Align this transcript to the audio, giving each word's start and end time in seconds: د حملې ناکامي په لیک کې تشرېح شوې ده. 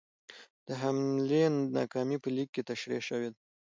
د 0.67 0.69
حملې 0.81 1.43
ناکامي 1.77 2.17
په 2.23 2.29
لیک 2.35 2.49
کې 2.55 2.61
تشرېح 2.69 3.01
شوې 3.09 3.29
ده. 3.33 3.39